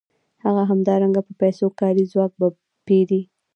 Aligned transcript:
هغه 0.45 0.61
همدارنګه 0.71 1.21
په 1.27 1.33
پیسو 1.41 1.65
کاري 1.79 2.03
ځواک 2.11 2.31
پېري 2.85 3.21